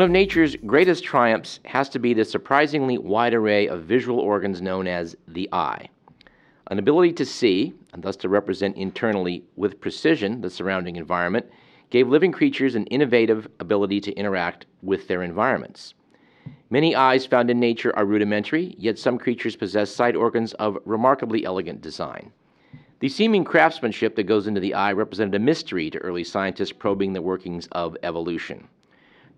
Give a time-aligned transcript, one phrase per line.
[0.00, 4.62] One of nature's greatest triumphs has to be the surprisingly wide array of visual organs
[4.62, 5.90] known as the eye.
[6.68, 11.44] An ability to see, and thus to represent internally with precision the surrounding environment,
[11.90, 15.92] gave living creatures an innovative ability to interact with their environments.
[16.70, 21.44] Many eyes found in nature are rudimentary, yet some creatures possess sight organs of remarkably
[21.44, 22.32] elegant design.
[23.00, 27.12] The seeming craftsmanship that goes into the eye represented a mystery to early scientists probing
[27.12, 28.66] the workings of evolution.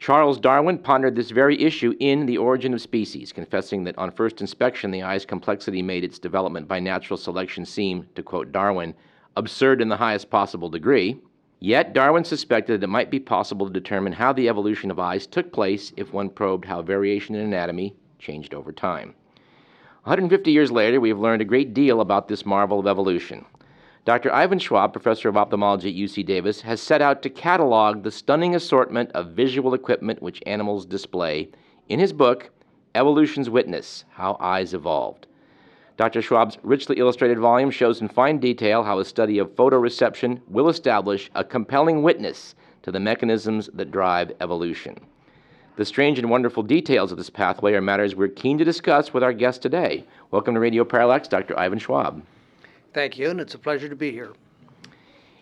[0.02, 4.40] Charles Darwin pondered this very issue in The Origin of Species, confessing that on first
[4.40, 8.95] inspection the eye's complexity made its development by natural selection seem, to quote Darwin,
[9.37, 11.21] absurd in the highest possible degree.
[11.60, 15.24] Yet Darwin suspected that it might be possible to determine how the evolution of eyes
[15.24, 19.15] took place if one probed how variation in anatomy changed over time.
[20.02, 23.45] 150 years later, we have learned a great deal about this marvel of evolution.
[24.04, 24.34] Dr.
[24.34, 28.56] Ivan Schwab, professor of ophthalmology at UC Davis, has set out to catalog the stunning
[28.56, 31.48] assortment of visual equipment which animals display
[31.88, 32.50] in his book,
[32.96, 35.28] Evolution's Witness How Eyes Evolved.
[35.96, 36.20] Dr.
[36.20, 41.30] Schwab's richly illustrated volume shows in fine detail how a study of photoreception will establish
[41.36, 44.98] a compelling witness to the mechanisms that drive evolution.
[45.76, 49.23] The strange and wonderful details of this pathway are matters we're keen to discuss with
[49.23, 50.04] our guest today.
[50.32, 51.56] Welcome to Radio Parallax, Dr.
[51.56, 52.20] Ivan Schwab.
[52.93, 54.32] Thank you, and it's a pleasure to be here.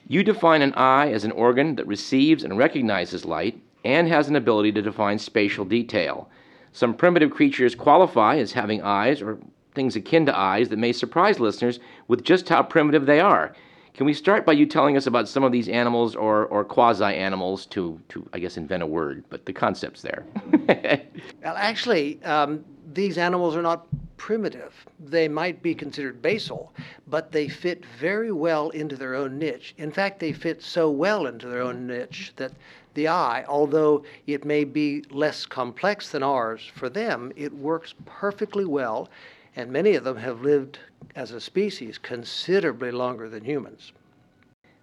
[0.07, 4.37] You define an eye as an organ that receives and recognizes light and has an
[4.37, 6.29] ability to define spatial detail.
[6.73, 9.39] Some primitive creatures qualify as having eyes or
[9.75, 13.55] things akin to eyes that may surprise listeners with just how primitive they are.
[13.95, 17.05] Can we start by you telling us about some of these animals or, or quasi
[17.05, 20.25] animals to, to, I guess, invent a word, but the concept's there?
[21.43, 22.65] well, actually, um,
[22.95, 23.87] these animals are not
[24.17, 24.75] primitive.
[24.99, 26.73] They might be considered basal,
[27.07, 29.75] but they fit very well into their own niche.
[29.79, 32.53] In fact, they fit so well into their own niche that
[32.95, 38.65] the eye, although it may be less complex than ours, for them it works perfectly
[38.65, 39.09] well,
[39.55, 40.79] and many of them have lived
[41.15, 43.93] as a species considerably longer than humans.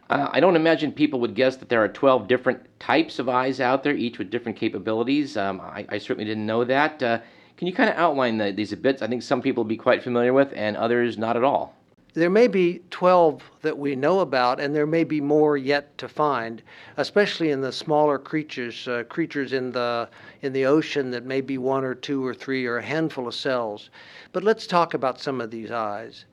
[0.10, 3.60] Uh, I don't imagine people would guess that there are 12 different types of eyes
[3.60, 5.36] out there, each with different capabilities.
[5.36, 7.04] Um, I, I, certainly didn't know that.
[7.04, 7.20] Uh,
[7.58, 9.02] can you kind of outline the, these a bit?
[9.02, 11.74] I think some people will be quite familiar with, and others not at all.
[12.14, 16.08] There may be 12 that we know about, and there may be more yet to
[16.08, 16.62] find,
[16.98, 20.08] especially in the smaller creatures, uh, creatures in the
[20.42, 23.34] in the ocean that may be one or two or three or a handful of
[23.34, 23.90] cells.
[24.32, 26.26] But let's talk about some of these eyes.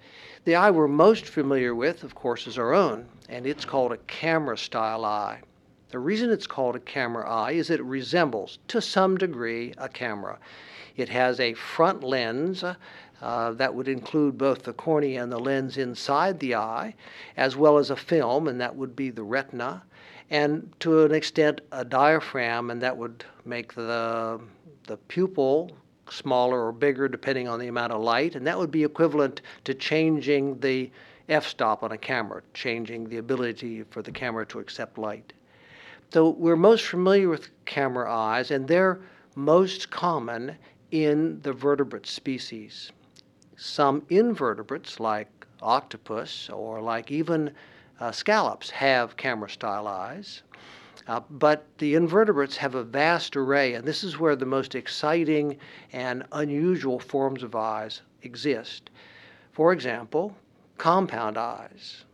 [0.45, 3.99] The eye we're most familiar with, of course, is our own, and it's called a
[4.07, 5.41] camera style eye.
[5.89, 9.89] The reason it's called a camera eye is that it resembles, to some degree, a
[9.89, 10.39] camera.
[10.97, 12.65] It has a front lens
[13.23, 16.95] uh, that would include both the cornea and the lens inside the eye,
[17.37, 19.83] as well as a film, and that would be the retina,
[20.31, 24.41] and to an extent a diaphragm, and that would make the,
[24.87, 25.71] the pupil
[26.11, 29.75] smaller or bigger depending on the amount of light, and that would be equivalent to
[29.75, 30.91] changing the
[31.29, 35.33] f-stop on a camera, changing the ability for the camera to accept light.
[36.13, 39.01] So we're most familiar with camera eyes, and they're
[39.35, 40.57] most common
[40.95, 42.93] in the vertebrate species.
[43.57, 45.29] Some invertebrates, like
[45.61, 47.51] octopus or like even
[47.99, 50.45] uh, scallops, have camera style eyes.
[51.09, 55.59] Uh, but the invertebrates have a vast array, and this is where the most exciting
[55.93, 58.89] and unusual forms of eyes exist.
[59.51, 60.37] For example,
[60.79, 62.05] compound eyes.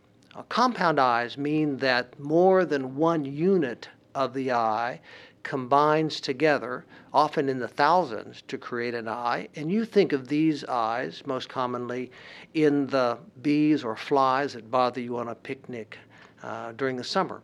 [0.49, 4.99] Compound eyes mean that more than one unit of the eye
[5.43, 9.47] combines together, often in the thousands, to create an eye.
[9.55, 12.11] And you think of these eyes most commonly
[12.53, 15.97] in the bees or flies that bother you on a picnic
[16.43, 17.41] uh, during the summer.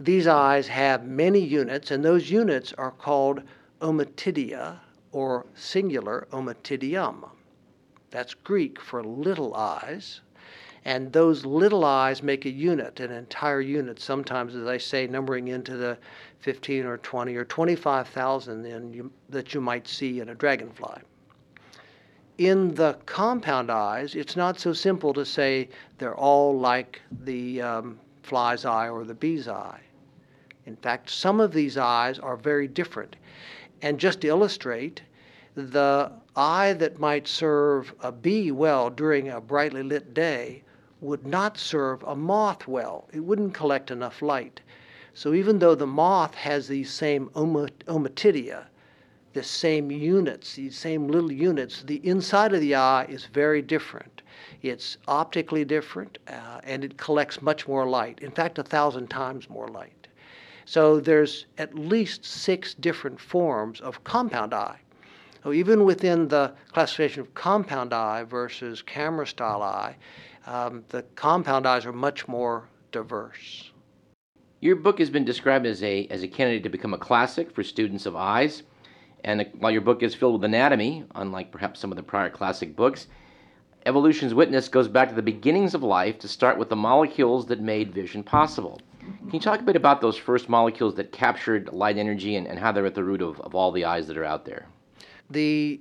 [0.00, 3.42] These eyes have many units, and those units are called
[3.80, 4.78] ommatidia
[5.12, 7.28] or singular ommatidium.
[8.10, 10.20] That's Greek for little eyes.
[10.84, 15.48] And those little eyes make a unit, an entire unit, sometimes, as I say, numbering
[15.48, 15.98] into the
[16.40, 21.00] 15 or 20 or 25,000 that you might see in a dragonfly.
[22.38, 27.98] In the compound eyes, it's not so simple to say they're all like the um,
[28.22, 29.80] fly's eye or the bee's eye.
[30.64, 33.16] In fact, some of these eyes are very different.
[33.82, 35.02] And just to illustrate,
[35.54, 40.62] the eye that might serve a bee well during a brightly lit day
[41.00, 43.08] would not serve a moth well.
[43.12, 44.60] It wouldn't collect enough light.
[45.14, 48.66] So even though the moth has these same ommatidia,
[49.32, 54.22] the same units, these same little units, the inside of the eye is very different.
[54.62, 58.18] It's optically different, uh, and it collects much more light.
[58.20, 60.08] In fact, a thousand times more light.
[60.64, 64.80] So there's at least six different forms of compound eye.
[65.42, 69.96] So even within the classification of compound eye versus camera style eye,
[70.48, 73.70] um, the compound eyes are much more diverse.
[74.60, 77.62] Your book has been described as a, as a candidate to become a classic for
[77.62, 78.62] students of eyes.
[79.24, 82.74] And while your book is filled with anatomy, unlike perhaps some of the prior classic
[82.74, 83.08] books,
[83.84, 87.60] Evolution's Witness goes back to the beginnings of life to start with the molecules that
[87.60, 88.80] made vision possible.
[89.00, 92.58] Can you talk a bit about those first molecules that captured light energy and, and
[92.58, 94.66] how they're at the root of, of all the eyes that are out there?
[95.30, 95.80] The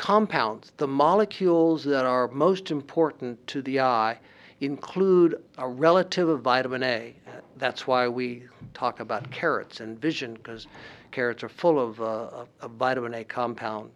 [0.00, 4.18] compounds, the molecules that are most important to the eye,
[4.62, 7.14] include a relative of vitamin A.
[7.58, 10.66] That's why we talk about carrots and vision, because
[11.10, 13.90] carrots are full of uh, a vitamin A compound.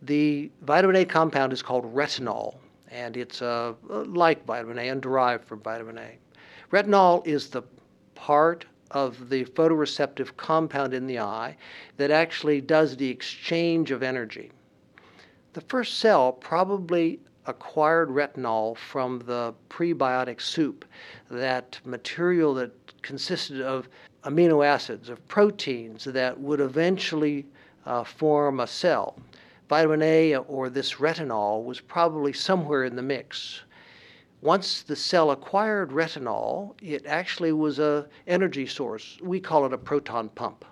[0.00, 2.54] The vitamin A compound is called retinol,
[2.90, 6.16] and it's uh, like vitamin A and derived from vitamin A.
[6.74, 7.62] Retinol is the
[8.14, 11.54] part of the photoreceptive compound in the eye
[11.98, 14.50] that actually does the exchange of energy.
[15.54, 20.86] The first cell probably acquired retinol from the prebiotic soup,
[21.30, 22.72] that material that
[23.02, 23.86] consisted of
[24.24, 27.44] amino acids, of proteins that would eventually
[27.84, 29.18] uh, form a cell.
[29.68, 33.60] Vitamin A or this retinol was probably somewhere in the mix.
[34.40, 39.18] Once the cell acquired retinol, it actually was a energy source.
[39.20, 40.64] We call it a proton pump.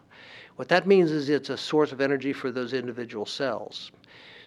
[0.56, 3.90] What that means is it's a source of energy for those individual cells.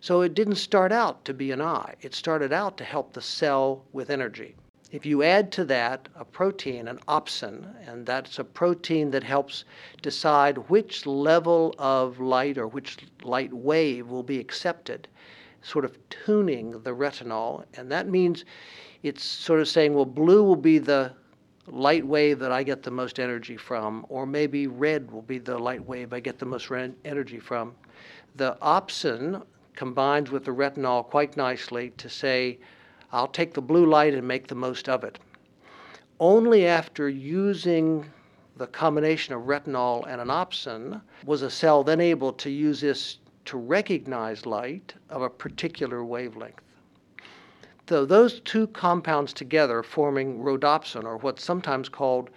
[0.04, 1.96] So it didn't start out to be an eye.
[2.02, 4.54] It started out to help the cell with energy.
[4.92, 9.64] If you add to that a protein, an opsin, and that's a protein that helps
[10.02, 15.08] decide which level of light or which light wave will be accepted,
[15.62, 18.44] sort of tuning the retinol, and that means
[19.04, 21.14] it's sort of saying, well, blue will be the
[21.68, 25.58] light wave that I get the most energy from, or maybe red will be the
[25.58, 26.70] light wave I get the most
[27.06, 27.74] energy from.
[28.36, 29.44] The opsin
[29.76, 32.60] combines with the retinol quite nicely to say,
[33.12, 35.20] I'll take the blue light and make the most of it.
[36.20, 38.06] Only after using
[38.58, 43.18] the combination of retinol and an opsin was a cell then able to use this
[43.46, 46.62] to recognize light of a particular wavelength.
[47.90, 52.30] So those two compounds together forming rhodopsin, or what's sometimes called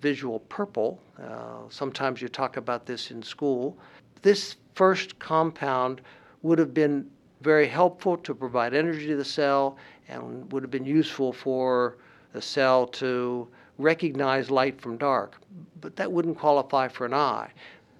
[0.00, 3.76] visual purple, uh, sometimes you talk about this in school,
[4.22, 6.00] this first compound
[6.44, 7.10] would have been
[7.40, 11.96] very helpful to provide energy to the cell and would have been useful for
[12.34, 13.48] the cell to
[13.78, 15.40] recognize light from dark.
[15.80, 17.50] But that wouldn't qualify for an eye.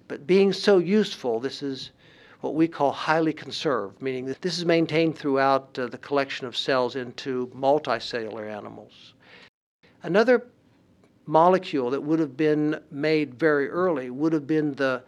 [0.07, 1.89] But being so useful, this is
[2.41, 6.55] what we call highly conserved, meaning that this is maintained throughout uh, the collection of
[6.55, 9.13] cells into multicellular animals.
[10.03, 10.45] Another
[11.25, 15.01] molecule that would have been made very early would have been the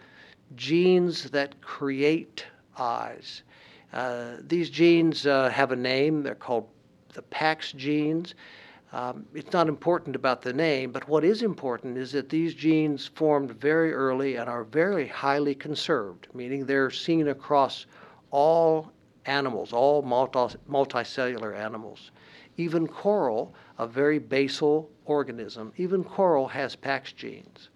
[0.56, 2.44] genes that create
[2.80, 3.44] eyes.
[3.94, 6.24] Uh, these genes uh, have a name.
[6.24, 6.68] They're called
[7.14, 8.36] the PAX genes.
[8.94, 13.08] Um, it's not important about the name, but what is important is that these genes
[13.08, 17.86] formed very early and are very highly conserved, meaning they're seen across
[18.32, 18.92] all
[19.26, 22.12] animals, all multi- multicellular animals.
[22.56, 27.70] Even coral, a very basal organism, even coral has PAX genes.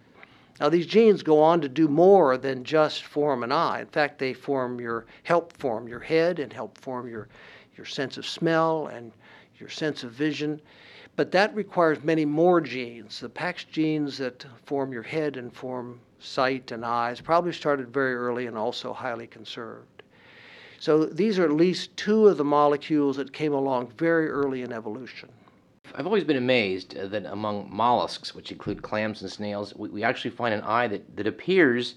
[0.61, 3.81] Now, these genes go on to do more than just form an eye.
[3.81, 7.29] In fact, they form your help form your head and help form your,
[7.75, 9.11] your sense of smell and
[9.57, 10.61] your sense of vision.
[11.15, 13.21] But that requires many more genes.
[13.21, 18.13] The PAX genes that form your head and form sight and eyes probably started very
[18.13, 20.03] early and also highly conserved.
[20.77, 24.71] So these are at least two of the molecules that came along very early in
[24.71, 25.29] evolution.
[25.95, 30.03] I've always been amazed uh, that among mollusks, which include clams and snails, we, we
[30.03, 31.95] actually find an eye that, that appears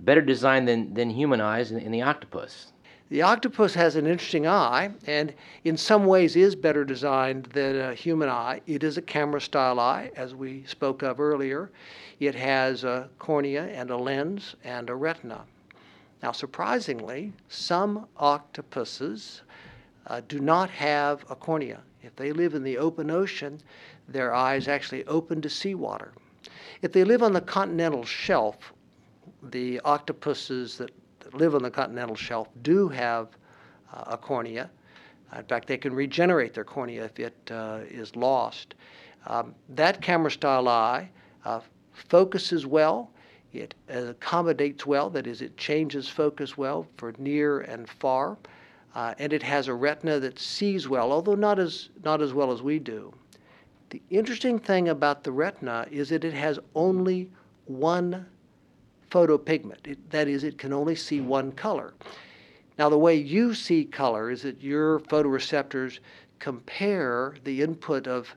[0.00, 2.72] better designed than, than human eyes in, in the octopus.
[3.08, 5.32] The octopus has an interesting eye and
[5.64, 8.62] in some ways is better designed than a human eye.
[8.66, 11.70] It is a camera style eye, as we spoke of earlier.
[12.18, 15.42] It has a cornea and a lens and a retina.
[16.22, 19.42] Now, surprisingly, some octopuses
[20.08, 21.82] uh, do not have a cornea.
[22.06, 23.60] If they live in the open ocean,
[24.08, 26.12] their eyes actually open to seawater.
[26.80, 28.72] If they live on the continental shelf,
[29.42, 30.90] the octopuses that,
[31.34, 33.28] live on the continental shelf do have
[33.92, 34.70] uh, a cornea.
[35.36, 38.76] In fact, they can regenerate their cornea if it uh, is lost.
[39.26, 41.10] Um, that camera style eye
[41.44, 41.60] uh,
[41.92, 43.10] focuses well,
[43.52, 48.36] it accommodates well, that is, it changes focus well for near and far
[48.96, 52.50] uh, and it has a retina that sees well, although not as, not as well
[52.50, 53.12] as we do.
[53.90, 57.30] The interesting thing about the retina is that it has only
[57.66, 58.24] one
[59.10, 59.86] photopigment.
[59.86, 61.92] It, that is, it can only see one color.
[62.78, 65.98] Now, the way you see color is that your photoreceptors
[66.38, 68.34] compare the input of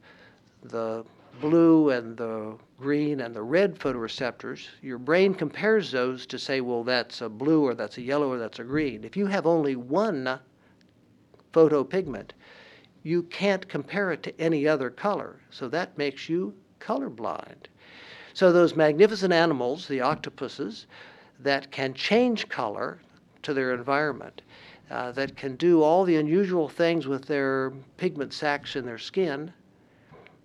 [0.64, 1.06] the
[1.40, 4.68] blue and the green and the red photoreceptors.
[4.82, 8.38] Your brain compares those to say, well, that's a blue or that's a yellow or
[8.38, 9.06] that's a green.
[9.06, 10.38] If you have only one
[11.54, 12.32] photopigment,
[13.04, 15.40] you can't compare it to any other color.
[15.50, 17.68] So that makes you colorblind.
[18.34, 20.88] So those magnificent animals, the octopuses,
[21.40, 23.00] that can change color
[23.44, 24.42] to their environment,
[24.92, 29.54] uh, that can do all the unusual things with their pigment sacs in their skin,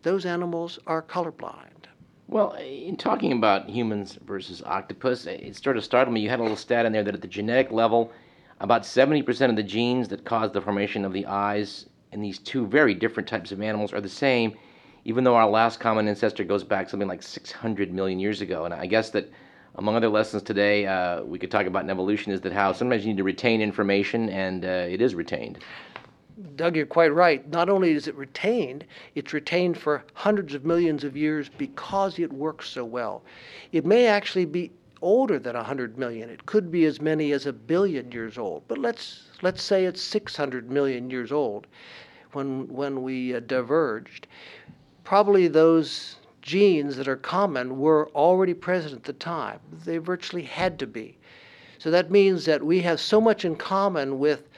[0.02, 1.86] those animals are colorblind.
[2.28, 6.20] Well, in talking about humans versus octopus, it sort of startled me.
[6.20, 8.12] You had a little stat in there that at the genetic level,
[8.60, 12.66] about 70% of the genes that cause the formation of the eyes in these two
[12.66, 14.56] very different types of animals are the same,
[15.04, 18.64] even though our last common ancestor goes back something like 600 million years ago.
[18.64, 19.30] And I guess that
[19.76, 23.04] among other lessons today, uh, we could talk about in evolution is that how sometimes
[23.04, 25.58] you need to retain information, and uh, it is retained.
[26.56, 27.48] Doug, you're quite right.
[27.50, 28.84] Not only is it retained,
[29.14, 33.24] it's retained for hundreds of millions of years because it works so well.
[33.72, 34.72] It may actually be
[35.04, 36.30] older than 100 million.
[36.30, 38.62] It could be as many as a billion years old.
[38.66, 41.66] But let's let's say it's 600 million years old
[42.32, 44.26] when when we uh, diverged.
[45.04, 49.60] Probably those genes that are common were already present at the time.
[49.84, 51.18] They virtually had to be.
[51.78, 54.48] So that means that we have so much in common with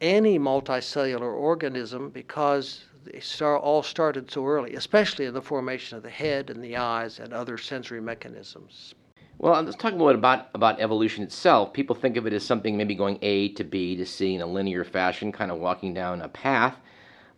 [0.00, 6.04] any multicellular organism because they start, all started so early, especially in the formation of
[6.04, 8.94] the head and the eyes and other sensory mechanisms.
[9.38, 11.74] Well, let's talk a little bit about, about evolution itself.
[11.74, 14.46] People think of it as something maybe going A to B to C in a
[14.46, 16.76] linear fashion, kind of walking down a path.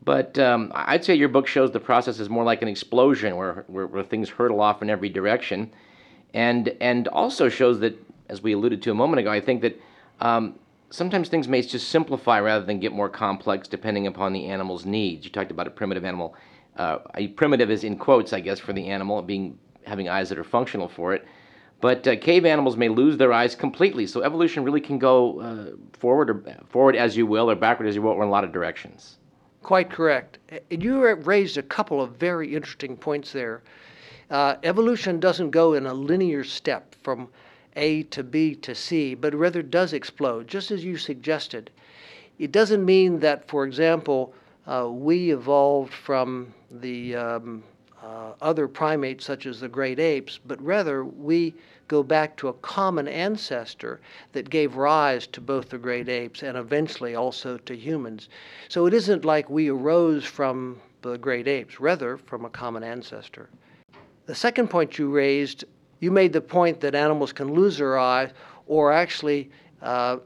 [0.04, 3.64] But um, I'd say your book shows the process is more like an explosion where,
[3.66, 5.72] where, where, things hurtle off in every direction.
[6.34, 9.80] And, and also shows that, as we alluded to a moment ago, I think that
[10.20, 10.54] um,
[10.90, 15.24] sometimes things may just simplify rather than get more complex depending upon the animal's needs.
[15.24, 16.36] You talked about a primitive animal.
[16.76, 20.38] Uh, a primitive is in quotes, I guess, for the animal being having eyes that
[20.38, 21.26] are functional for it.
[21.80, 24.06] But uh, cave animals may lose their eyes completely.
[24.06, 27.94] So evolution really can go uh, forward or forward as you will, or backward as
[27.94, 29.18] you will, or in a lot of directions.
[29.62, 30.38] Quite correct.
[30.70, 33.62] And you raised a couple of very interesting points there.
[34.30, 37.28] Uh, evolution doesn't go in a linear step from
[37.76, 41.70] A to B to C, but rather does explode, just as you suggested.
[42.38, 44.34] It doesn't mean that, for example,
[44.66, 47.62] uh, we evolved from the um,
[48.08, 51.54] uh, other primates such as the great apes, but rather we
[51.88, 54.00] go back to a common ancestor
[54.32, 58.28] that gave rise to both the great apes and eventually also to humans.
[58.68, 63.50] So it isn't like we arose from the great apes, rather from a common ancestor.
[64.26, 65.64] The second point you raised,
[66.00, 68.30] you made the point that animals can lose their eyes
[68.66, 69.50] or actually
[69.82, 70.18] uh,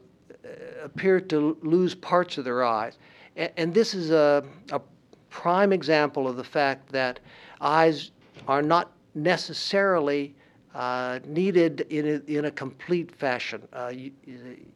[0.83, 2.97] appear to lose parts of their eyes.
[3.35, 4.81] And, and this is a, a
[5.29, 7.19] prime example of the fact that
[7.61, 8.11] eyes
[8.47, 10.35] are not necessarily
[10.73, 13.61] uh, needed in a, in a complete fashion.
[13.73, 14.11] Uh, you,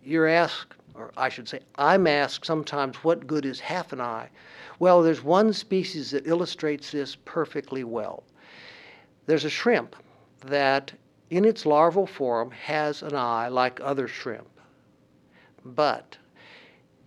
[0.03, 4.29] you're asked, or I should say, I'm asked sometimes, what good is half an eye?
[4.79, 8.23] Well, there's one species that illustrates this perfectly well.
[9.25, 9.95] There's a shrimp
[10.45, 10.93] that,
[11.31, 14.47] in its larval form, has an eye like other shrimp.
[15.65, 16.17] But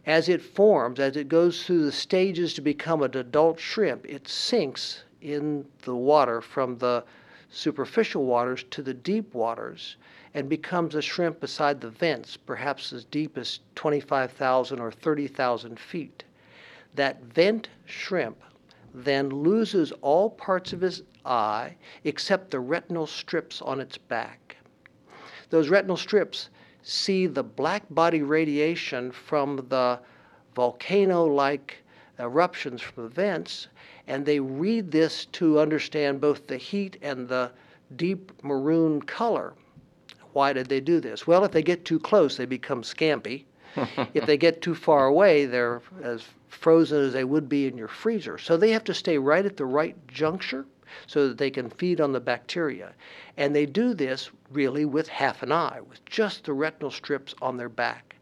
[0.05, 4.27] as it forms, as it goes through the stages to become an adult shrimp, it
[4.27, 7.05] sinks in the water from the
[7.51, 9.97] superficial waters to the deep waters
[10.35, 16.25] and becomes a shrimp beside the vents, perhaps as deep as 25,000 or 30,000 feet.
[16.95, 18.39] That vent shrimp
[18.95, 24.57] then loses all parts of his eye except the retinal strips on its back.
[25.51, 26.51] Those retinal strips
[26.83, 29.99] see the black body radiation from the
[30.55, 31.83] volcano like
[32.19, 33.69] eruptions from the vents
[34.11, 37.49] and they read this to understand both the heat and the
[37.95, 39.55] deep maroon color.
[40.33, 41.29] Why did they do this?
[41.29, 43.45] Well, if they get too close, they become scampi.
[44.15, 47.87] if they get too far away, they're as frozen as they would be in your
[47.87, 48.37] freezer.
[48.37, 50.67] So they have to stay right at the right juncture
[51.07, 52.93] so that they can feed on the bacteria.
[53.37, 57.57] And they do this really with half an eye, with just the retinal strips on
[57.57, 58.17] their back.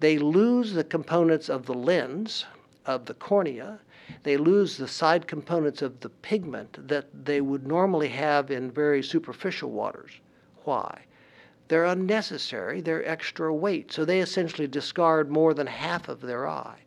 [0.00, 2.44] They lose the components of the lens,
[2.84, 3.80] of the cornea,
[4.22, 9.02] they lose the side components of the pigment that they would normally have in very
[9.02, 10.12] superficial waters.
[10.64, 11.04] Why?
[11.68, 16.78] They're unnecessary, they're extra weight, so they essentially discard more than half of their eye.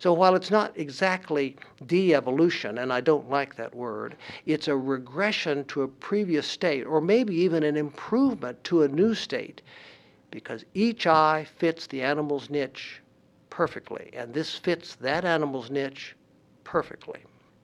[0.00, 1.56] So while it's not exactly
[1.86, 6.84] de evolution, and I don't like that word, it's a regression to a previous state,
[6.84, 9.62] or maybe even an improvement to a new state,
[10.30, 13.00] because each eye fits the animal's niche
[13.50, 16.14] perfectly, and this fits that animal's niche
[16.68, 17.20] perfectly.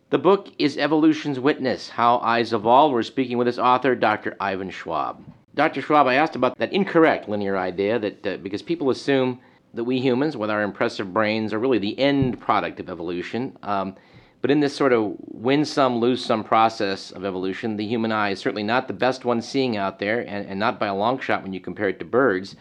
[0.08, 2.90] The book is Evolution's Witness How Eyes Evolve.
[2.90, 4.34] We're speaking with its author, Dr.
[4.40, 5.22] Ivan Schwab.
[5.54, 5.82] Dr.
[5.82, 9.40] Schwab, I asked about that incorrect linear idea that uh, because people assume
[9.74, 13.58] that we humans, with our impressive brains, are really the end product of evolution.
[13.62, 13.94] Um,
[14.40, 18.30] but in this sort of win some, lose some process of evolution, the human eye
[18.30, 21.18] is certainly not the best one seeing out there, and, and not by a long
[21.18, 22.56] shot when you compare it to birds.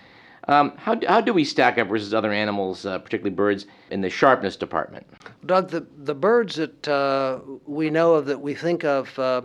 [0.48, 4.10] Um, how, how do we stack up versus other animals, uh, particularly birds, in the
[4.10, 5.08] sharpness department?
[5.46, 9.42] Doug, the, the birds that uh, we know of that we think of, uh,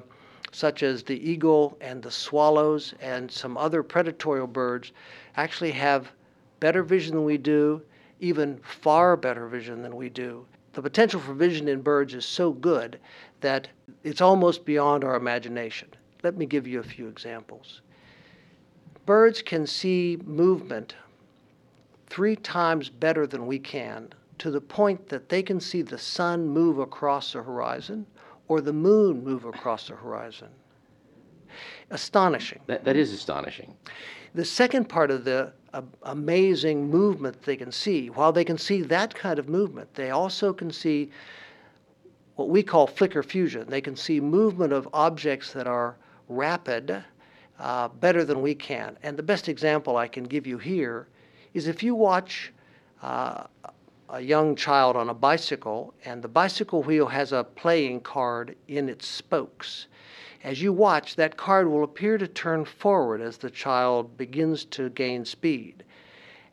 [0.50, 4.92] such as the eagle and the swallows and some other predatory birds,
[5.36, 6.10] actually have
[6.58, 7.80] better vision than we do,
[8.18, 10.44] even far better vision than we do.
[10.72, 12.98] The potential for vision in birds is so good
[13.40, 13.68] that
[14.02, 15.88] it's almost beyond our imagination.
[16.24, 17.82] Let me give you a few examples.
[19.08, 20.94] Birds can see movement
[22.08, 26.46] three times better than we can, to the point that they can see the sun
[26.46, 28.04] move across the horizon
[28.48, 30.48] or the moon move across the horizon.
[31.88, 32.60] Astonishing.
[32.66, 33.74] That, that is astonishing.
[34.34, 38.82] The second part of the uh, amazing movement they can see, while they can see
[38.82, 41.10] that kind of movement, they also can see
[42.36, 43.70] what we call flicker fusion.
[43.70, 45.96] They can see movement of objects that are
[46.28, 47.04] rapid
[47.58, 48.96] uh, better than we can.
[49.02, 51.08] And the best example I can give you here
[51.54, 52.52] is if you watch
[53.02, 53.44] uh,
[54.10, 58.88] a young child on a bicycle and the bicycle wheel has a playing card in
[58.88, 59.86] its spokes.
[60.44, 64.88] As you watch, that card will appear to turn forward as the child begins to
[64.90, 65.82] gain speed.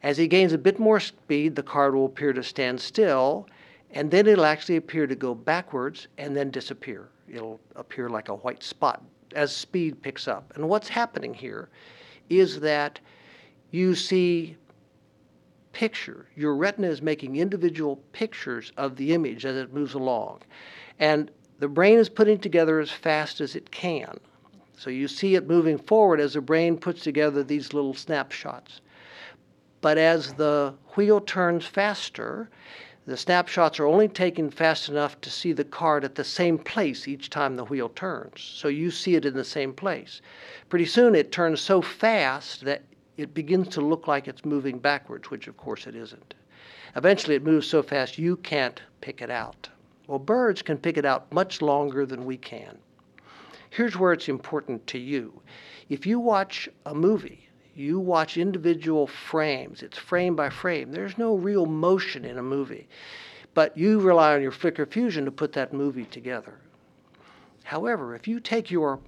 [0.01, 3.47] As he gains a bit more speed, the card will appear to stand still,
[3.91, 7.09] and then it'll actually appear to go backwards and then disappear.
[7.29, 9.03] It'll appear like a white spot
[9.35, 10.53] as speed picks up.
[10.55, 11.69] And what's happening here
[12.29, 12.99] is that
[13.71, 14.57] you see
[15.73, 16.27] picture.
[16.35, 20.41] Your retina is making individual pictures of the image as it moves along.
[20.99, 24.17] And the brain is putting together as fast as it can.
[24.77, 28.81] So you see it moving forward as the brain puts together these little snapshots.
[29.81, 32.49] But as the wheel turns faster,
[33.05, 37.07] the snapshots are only taken fast enough to see the card at the same place
[37.07, 38.41] each time the wheel turns.
[38.41, 40.21] So you see it in the same place.
[40.69, 42.81] Pretty soon it turns so fast that
[43.17, 46.33] it begins to look like it's moving backwards, which of course it isn't.
[46.95, 49.69] Eventually it moves so fast you can't pick it out.
[50.07, 52.77] Well, birds can pick it out much longer than we can.
[53.69, 55.41] Here's where it's important to you.
[55.89, 57.44] If you watch a movie,
[57.75, 60.91] you watch individual frames, it's frame by frame.
[60.91, 62.87] There's no real motion in a movie,
[63.53, 66.55] but you rely on your flicker fusion to put that movie together.
[67.63, 68.99] However, if you take your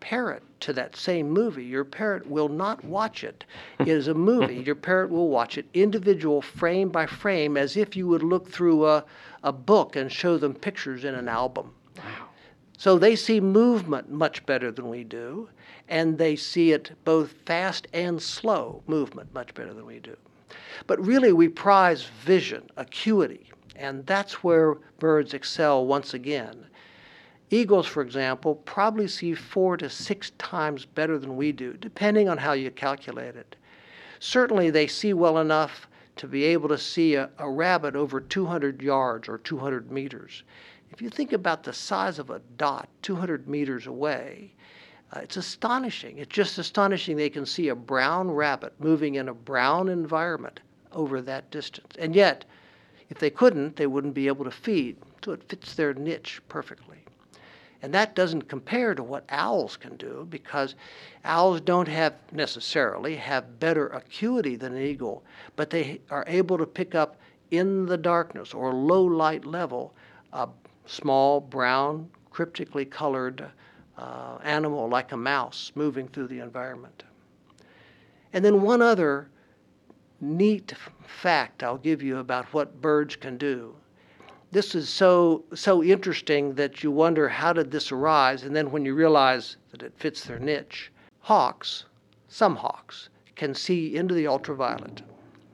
[0.00, 3.44] parrot to that same movie, your parrot will not watch it
[3.80, 4.56] as a movie.
[4.56, 8.86] Your parrot will watch it individual frame by frame as if you would look through
[8.86, 9.04] a,
[9.42, 11.74] a book and show them pictures in an album.
[12.84, 15.48] So they see movement much better than we do
[15.88, 20.14] and they see it both fast and slow movement much better than we do.
[20.86, 26.66] But really, we prize vision, acuity, and that's where birds excel once again.
[27.48, 32.36] Eagles, for example, probably see four to six times better than we do, depending on
[32.36, 33.56] how you calculate it.
[34.18, 38.82] Certainly, they see well enough to be able to see a, a rabbit over 200
[38.82, 40.42] yards or 200 meters.
[40.90, 44.52] If you think about the size of a dot 200 meters away,
[45.12, 46.18] uh, it's astonishing.
[46.18, 50.60] It's just astonishing they can see a brown rabbit moving in a brown environment
[50.92, 51.94] over that distance.
[51.98, 52.44] And yet,
[53.10, 54.96] if they couldn't, they wouldn't be able to feed.
[55.24, 56.98] So it fits their niche perfectly.
[57.82, 60.74] And that doesn't compare to what owls can do because
[61.24, 65.22] owls don't have necessarily have better acuity than an eagle,
[65.54, 67.16] but they are able to pick up
[67.50, 69.94] in the darkness or low light level
[70.32, 70.48] a
[70.86, 73.50] small brown cryptically colored
[73.96, 77.04] uh, animal like a mouse moving through the environment.
[78.32, 79.28] And then one other
[80.20, 80.74] neat
[81.06, 83.74] fact I'll give you about what birds can do.
[84.50, 88.84] This is so so interesting that you wonder how did this arise and then when
[88.84, 90.92] you realize that it fits their niche.
[91.20, 91.84] Hawks,
[92.28, 95.02] some hawks can see into the ultraviolet.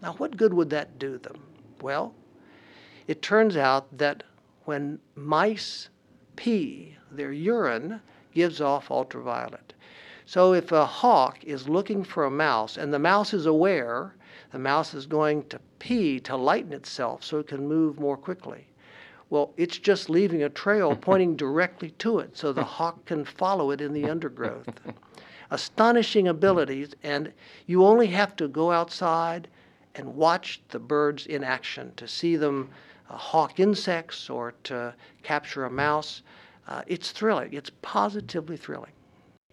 [0.03, 1.43] Now what good would that do them?
[1.81, 2.15] Well,
[3.07, 4.23] it turns out that
[4.65, 5.89] when mice
[6.37, 8.01] pee, their urine
[8.33, 9.75] gives off ultraviolet.
[10.27, 14.15] So if a hawk is looking for a mouse and the mouse is aware,
[14.53, 18.69] the mouse is going to pee to lighten itself so it can move more quickly.
[19.29, 23.71] Well, it's just leaving a trail pointing directly to it so the hawk can follow
[23.71, 24.69] it in the undergrowth.
[25.51, 27.33] Astonishing abilities, and
[27.67, 29.49] you only have to go outside
[29.95, 32.71] and watch the birds in action to see them
[33.17, 36.23] hawk insects or to capture a mouse.
[36.69, 37.53] Uh, it's thrilling.
[37.53, 38.93] It's positively thrilling.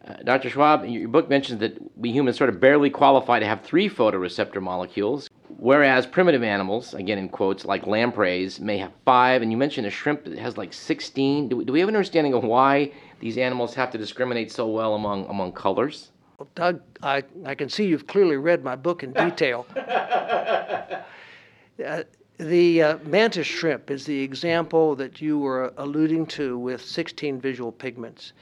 [0.08, 0.50] Uh, Dr.
[0.50, 4.62] Schwab, your book mentions that we humans sort of barely qualify to have three photoreceptor
[4.62, 9.88] molecules, whereas primitive animals, again in quotes, like lampreys, may have five, and you mentioned
[9.88, 11.50] a shrimp that has like 16.
[11.50, 14.68] Do we, do we have an understanding of why these animals have to discriminate so
[14.68, 16.12] well among, among colors?
[16.38, 19.66] Well, Doug, I, I can see you've clearly read my book in detail.
[19.76, 21.04] uh,
[22.38, 27.72] the uh, mantis shrimp is the example that you were alluding to with 16 visual
[27.72, 28.34] pigments.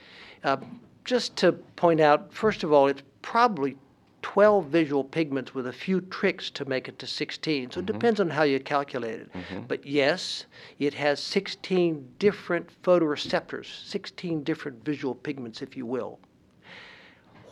[0.44, 0.58] Uh,
[1.06, 3.78] just to point out, first of all, it's probably
[4.22, 7.72] 12 visual pigments with a few tricks to make it to 16.
[7.72, 7.80] So mm-hmm.
[7.80, 9.34] it depends on how you calculate it.
[9.34, 9.62] Mm-hmm.
[9.68, 10.46] But yes,
[10.80, 16.20] it has 16 different photoreceptors, 16 different visual pigments, if you will.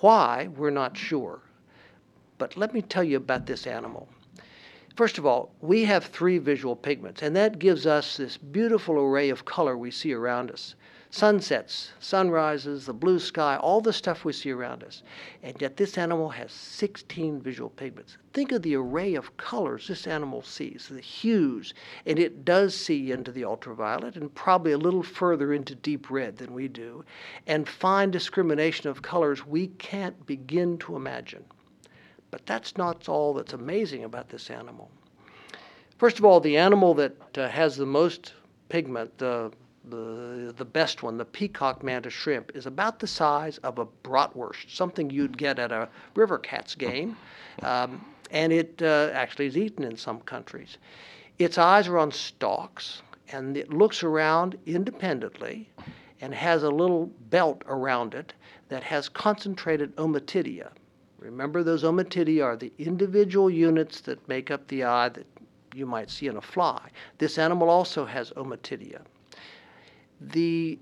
[0.01, 1.39] Why, we're not sure.
[2.37, 4.09] But let me tell you about this animal.
[4.95, 9.29] First of all, we have three visual pigments, and that gives us this beautiful array
[9.29, 10.75] of color we see around us
[11.13, 15.03] sunsets, sunrises, the blue sky, all the stuff we see around us.
[15.43, 18.17] And yet this animal has 16 visual pigments.
[18.33, 21.75] Think of the array of colors this animal sees, the hues,
[22.07, 26.37] and it does see into the ultraviolet and probably a little further into deep red
[26.37, 27.05] than we do,
[27.45, 31.45] and fine discrimination of colors we can't begin to imagine.
[32.33, 34.89] But that's not all that's amazing about this animal.
[35.99, 38.33] First of all, the animal that uh, has the most
[38.69, 39.51] pigment, the
[39.85, 44.75] the, the best one, the peacock mantis shrimp, is about the size of a bratwurst,
[44.75, 47.15] something you'd get at a River Cats game.
[47.61, 50.79] Um, and it uh, actually is eaten in some countries.
[51.37, 55.69] Its eyes are on stalks, and it looks around independently
[56.19, 58.33] and has a little belt around it
[58.69, 60.71] that has concentrated ommatidia.
[61.23, 65.25] Remember, those ommatidia are the individual units that make up the eye that
[65.73, 66.89] you might see in a fly.
[67.17, 69.01] This animal also has ommatidia
[70.31, 70.79] the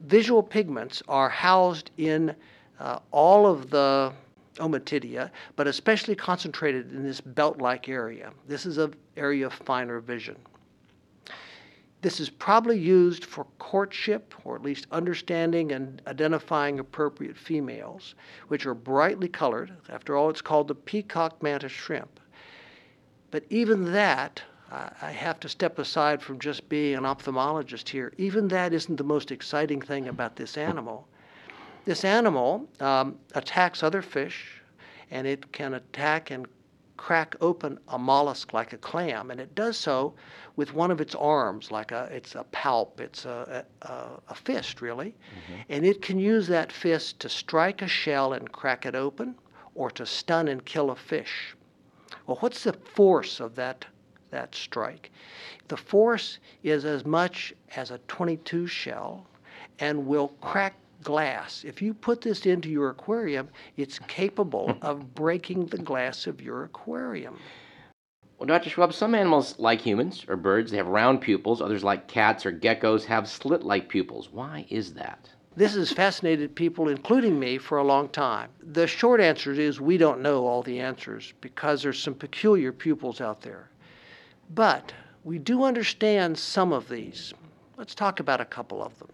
[0.00, 2.34] visual pigments are housed in
[2.80, 4.12] uh, all of the
[4.58, 8.32] ommatidia, but especially concentrated in this belt-like area.
[8.46, 10.36] This is an area of finer vision.
[12.04, 18.14] This is probably used for courtship, or at least understanding and identifying appropriate females,
[18.48, 19.72] which are brightly colored.
[19.88, 22.20] After all, it's called the peacock mantis shrimp.
[23.30, 28.12] But even that I have to step aside from just being an ophthalmologist here.
[28.18, 31.08] Even that isn't the most exciting thing about this animal.
[31.86, 34.60] This animal um, attacks other fish,
[35.10, 36.46] and it can attack and
[36.96, 40.14] crack open a mollusk like a clam, and it does so
[40.56, 44.80] with one of its arms, like a it's a palp, it's a a, a fist
[44.80, 45.60] really, mm-hmm.
[45.68, 49.34] and it can use that fist to strike a shell and crack it open,
[49.74, 51.56] or to stun and kill a fish.
[52.26, 53.84] Well, what's the force of that
[54.34, 55.12] that strike.
[55.68, 59.26] The force is as much as a 22 shell
[59.78, 61.64] and will crack glass.
[61.64, 64.84] If you put this into your aquarium, it's capable hmm.
[64.84, 67.38] of breaking the glass of your aquarium.
[68.38, 68.68] Well, Dr.
[68.68, 71.62] Schwab, some animals, like humans or birds, they have round pupils.
[71.62, 74.30] Others, like cats or geckos, have slit like pupils.
[74.32, 75.30] Why is that?
[75.56, 78.50] This has fascinated people, including me, for a long time.
[78.60, 83.20] The short answer is we don't know all the answers because there's some peculiar pupils
[83.20, 83.70] out there.
[84.52, 87.32] But we do understand some of these.
[87.76, 89.08] Let's talk about a couple of them.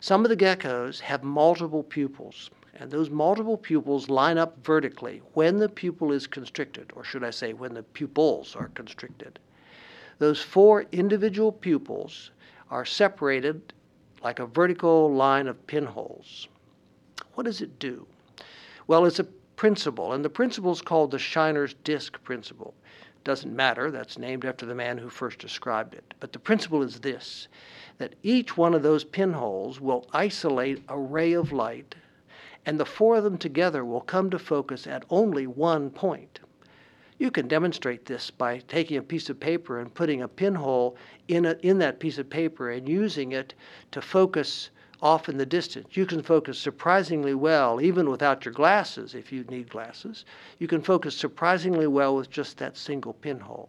[0.00, 5.58] Some of the geckos have multiple pupils, and those multiple pupils line up vertically when
[5.58, 9.40] the pupil is constricted, or should I say, when the pupils are constricted.
[10.18, 12.30] Those four individual pupils
[12.70, 13.72] are separated
[14.22, 16.48] like a vertical line of pinholes.
[17.34, 18.06] What does it do?
[18.86, 22.74] Well, it's a principle, and the principle is called the Scheiner's disk principle.
[23.24, 26.14] Doesn't matter, that's named after the man who first described it.
[26.20, 27.48] But the principle is this
[27.98, 31.94] that each one of those pinholes will isolate a ray of light,
[32.64, 36.40] and the four of them together will come to focus at only one point.
[37.18, 41.46] You can demonstrate this by taking a piece of paper and putting a pinhole in,
[41.46, 43.54] a, in that piece of paper and using it
[43.90, 44.70] to focus
[45.02, 45.96] off in the distance.
[45.96, 50.24] You can focus surprisingly well, even without your glasses, if you need glasses.
[50.58, 53.68] You can focus surprisingly well with just that single pinhole.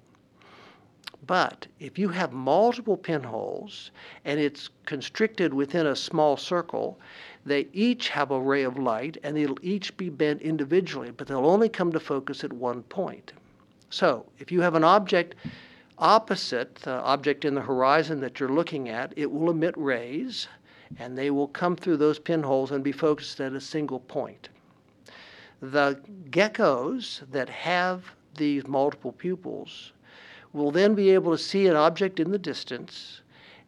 [1.26, 3.92] But if you have multiple pinholes
[4.26, 7.00] and it's constricted within a small circle,
[7.46, 11.46] they each have a ray of light and they'll each be bent individually, but they'll
[11.46, 13.34] only come to focus at one point.
[13.90, 15.36] So if you have an object
[16.00, 20.48] opposite the object in the horizon that you're looking at, it will emit rays
[20.98, 24.50] and they will come through those pinholes and be focused at a single point.
[25.62, 26.00] The
[26.32, 29.92] geckos that have these multiple pupils
[30.54, 33.22] will then be able to see an object in the distance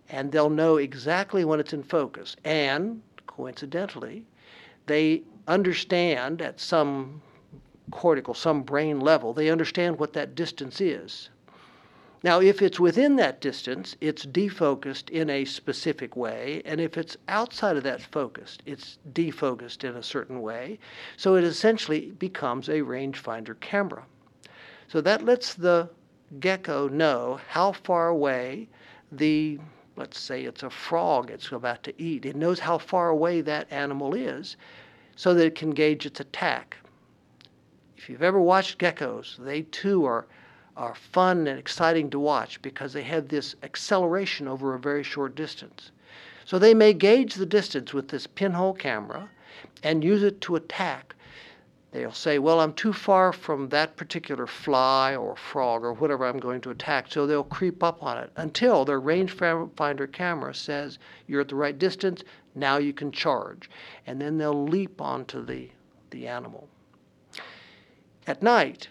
[0.09, 2.35] and they'll know exactly when it's in focus.
[2.43, 4.25] And coincidentally,
[4.85, 7.21] they understand at some
[7.91, 11.29] cortical, some brain level, they understand what that distance is.
[12.23, 17.17] Now, if it's within that distance, it's defocused in a specific way, and if it's
[17.27, 20.77] outside of that focus, it's defocused in a certain way.
[21.17, 24.03] So it essentially becomes a rangefinder camera.
[24.87, 25.89] So that lets the
[26.39, 28.67] gecko know how far away
[29.11, 29.59] the,
[29.95, 33.71] let's say it's a frog it's about to eat, it knows how far away that
[33.71, 34.55] animal is
[35.15, 36.77] so that it can gauge its attack.
[37.97, 40.25] If you've ever watched geckos, they too are
[40.77, 45.35] are fun and exciting to watch because they have this acceleration over a very short
[45.35, 45.91] distance.
[46.45, 49.29] So they may gauge the distance with this pinhole camera
[49.83, 51.15] and use it to attack.
[51.91, 56.39] They'll say, Well, I'm too far from that particular fly or frog or whatever I'm
[56.39, 61.41] going to attack, so they'll creep up on it until their rangefinder camera says, You're
[61.41, 62.23] at the right distance,
[62.55, 63.69] now you can charge.
[64.07, 65.69] And then they'll leap onto the,
[66.11, 66.69] the animal.
[68.25, 68.87] At night,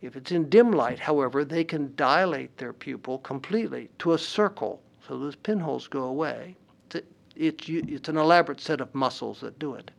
[0.00, 4.80] if it's in dim light, however, they can dilate their pupil completely to a circle
[5.08, 6.56] so those pinholes go away.
[6.90, 9.90] It's, it's, it's an elaborate set of muscles that do it.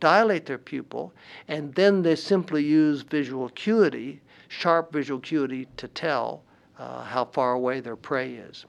[0.00, 1.12] Dilate their pupil,
[1.48, 6.42] and then they simply use visual acuity, sharp visual acuity, to tell
[6.78, 8.66] uh, how far away their prey is.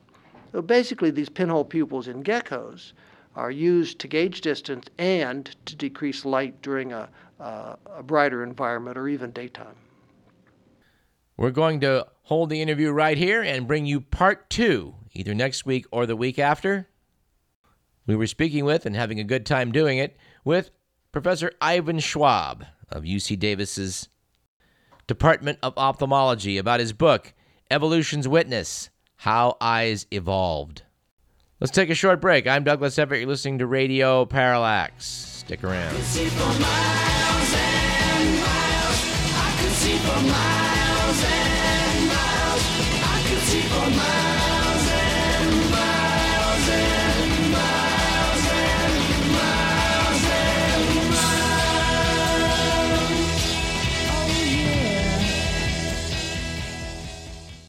[0.51, 2.93] So basically, these pinhole pupils in geckos
[3.35, 8.97] are used to gauge distance and to decrease light during a, uh, a brighter environment
[8.97, 9.75] or even daytime.
[11.37, 15.65] We're going to hold the interview right here and bring you part two, either next
[15.67, 16.87] week or the week after.
[18.07, 20.71] We were speaking with and having a good time doing it with
[21.21, 24.07] Professor Ivan Schwab of UC Davis's
[25.07, 27.33] Department of Ophthalmology about his book,
[27.71, 30.83] Evolution's Witness How Eyes Evolved.
[31.59, 32.45] Let's take a short break.
[32.45, 33.21] I'm Douglas Everett.
[33.21, 35.07] You're listening to Radio Parallax.
[35.07, 35.95] Stick around.
[41.15, 41.46] I